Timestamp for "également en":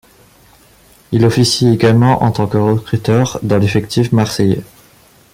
1.67-2.31